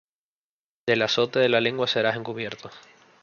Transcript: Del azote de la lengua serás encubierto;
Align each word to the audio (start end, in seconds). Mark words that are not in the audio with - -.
Del 0.87 1.03
azote 1.03 1.37
de 1.37 1.47
la 1.49 1.61
lengua 1.61 1.85
serás 1.85 2.15
encubierto; 2.15 2.71